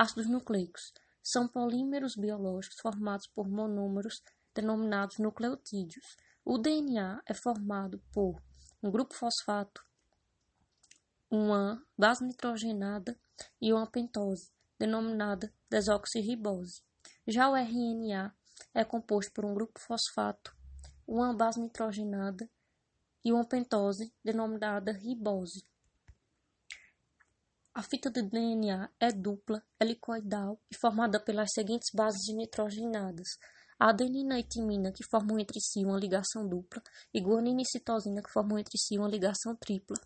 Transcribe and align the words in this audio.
Ácidos 0.00 0.28
nucleicos 0.28 0.94
são 1.20 1.48
polímeros 1.48 2.14
biológicos 2.14 2.78
formados 2.78 3.26
por 3.26 3.48
monômeros 3.48 4.22
denominados 4.54 5.18
nucleotídeos. 5.18 6.16
O 6.44 6.56
DNA 6.56 7.20
é 7.26 7.34
formado 7.34 8.00
por 8.12 8.40
um 8.80 8.92
grupo 8.92 9.12
fosfato, 9.12 9.84
uma 11.28 11.84
base 11.98 12.24
nitrogenada 12.24 13.18
e 13.60 13.72
uma 13.72 13.88
pentose, 13.88 14.52
denominada 14.78 15.52
desoxirribose. 15.68 16.80
Já 17.26 17.50
o 17.50 17.56
RNA 17.56 18.32
é 18.72 18.84
composto 18.84 19.32
por 19.32 19.44
um 19.44 19.52
grupo 19.52 19.80
fosfato, 19.80 20.56
uma 21.08 21.34
base 21.34 21.60
nitrogenada 21.60 22.48
e 23.24 23.32
uma 23.32 23.44
pentose, 23.44 24.14
denominada 24.24 24.92
ribose. 24.92 25.66
A 27.78 27.82
fita 27.84 28.10
do 28.10 28.24
DNA 28.24 28.90
é 28.98 29.12
dupla, 29.12 29.62
helicoidal 29.80 30.60
e 30.68 30.76
formada 30.76 31.20
pelas 31.20 31.52
seguintes 31.54 31.90
bases 31.94 32.26
nitrogenadas: 32.34 33.28
a 33.78 33.90
adenina 33.90 34.36
e 34.36 34.42
timina, 34.42 34.90
que 34.90 35.04
formam 35.04 35.38
entre 35.38 35.60
si 35.60 35.84
uma 35.84 35.96
ligação 35.96 36.44
dupla, 36.44 36.82
e 37.14 37.20
guanina 37.20 37.62
e 37.62 37.64
citosina, 37.64 38.20
que 38.20 38.32
formam 38.32 38.58
entre 38.58 38.76
si 38.76 38.98
uma 38.98 39.06
ligação 39.06 39.54
tripla. 39.54 39.96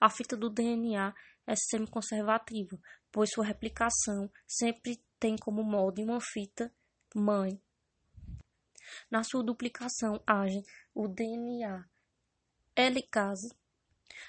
A 0.00 0.10
fita 0.10 0.36
do 0.36 0.50
DNA 0.50 1.14
é 1.46 1.54
semiconservativa, 1.54 2.76
pois 3.12 3.30
sua 3.30 3.44
replicação 3.44 4.28
sempre 4.44 5.00
tem 5.20 5.36
como 5.36 5.62
molde 5.62 6.02
uma 6.02 6.20
fita 6.20 6.74
mãe. 7.14 7.56
Na 9.08 9.22
sua 9.22 9.44
duplicação 9.44 10.20
agem 10.26 10.64
o 10.92 11.06
DNA 11.06 11.84
helicase 12.76 13.54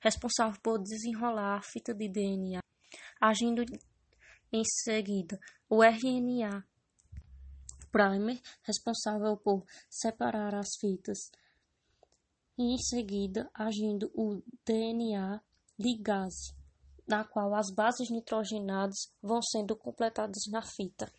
responsável 0.00 0.60
por 0.62 0.78
desenrolar 0.78 1.58
a 1.58 1.62
fita 1.62 1.94
de 1.94 2.08
DNA, 2.08 2.60
agindo 3.20 3.62
em 4.52 4.62
seguida 4.84 5.38
o 5.68 5.82
RNA 5.82 6.64
primer, 7.90 8.40
responsável 8.62 9.36
por 9.36 9.64
separar 9.88 10.54
as 10.54 10.68
fitas, 10.80 11.18
e 12.56 12.74
em 12.74 12.78
seguida 12.78 13.50
agindo 13.54 14.10
o 14.14 14.42
DNA 14.64 15.40
ligase, 15.78 16.54
na 17.06 17.24
qual 17.24 17.54
as 17.54 17.70
bases 17.70 18.10
nitrogenadas 18.10 19.12
vão 19.22 19.42
sendo 19.42 19.74
completadas 19.76 20.44
na 20.50 20.62
fita. 20.62 21.10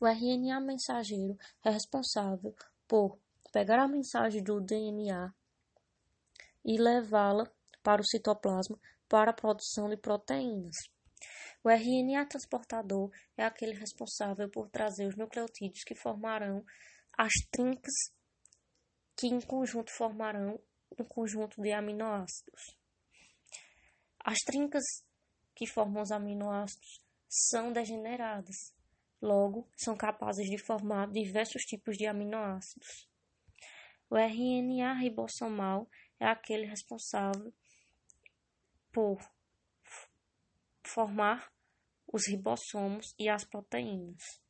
O 0.00 0.06
RNA 0.06 0.60
mensageiro 0.60 1.36
é 1.64 1.70
responsável 1.70 2.54
por 2.86 3.18
pegar 3.52 3.82
a 3.82 3.88
mensagem 3.88 4.42
do 4.42 4.60
DNA 4.60 5.32
e 6.64 6.78
levá-la 6.78 7.50
para 7.82 8.00
o 8.00 8.04
citoplasma 8.04 8.78
para 9.08 9.30
a 9.30 9.34
produção 9.34 9.88
de 9.88 9.96
proteínas. 9.96 10.76
O 11.64 11.70
RNA 11.70 12.26
transportador 12.26 13.10
é 13.36 13.44
aquele 13.44 13.74
responsável 13.74 14.48
por 14.48 14.68
trazer 14.68 15.06
os 15.06 15.16
nucleotídeos 15.16 15.84
que 15.84 15.94
formarão 15.94 16.64
as 17.16 17.32
trincas 17.50 17.94
que 19.16 19.28
em 19.28 19.40
conjunto 19.40 19.92
formarão 19.92 20.58
um 20.98 21.04
conjunto 21.04 21.60
de 21.62 21.72
aminoácidos. 21.72 22.76
As 24.24 24.38
trincas 24.38 24.82
que 25.54 25.66
formam 25.66 26.02
os 26.02 26.10
aminoácidos 26.10 27.00
são 27.28 27.72
degeneradas, 27.72 28.56
logo 29.20 29.68
são 29.76 29.96
capazes 29.96 30.48
de 30.48 30.58
formar 30.58 31.10
diversos 31.10 31.62
tipos 31.62 31.96
de 31.96 32.06
aminoácidos. 32.06 33.08
O 34.10 34.16
RNA 34.16 34.94
ribossomal 34.94 35.88
é 36.22 36.26
aquele 36.26 36.66
responsável 36.66 37.52
por 38.92 39.18
formar 40.86 41.52
os 42.06 42.28
ribossomos 42.28 43.12
e 43.18 43.28
as 43.28 43.44
proteínas. 43.44 44.40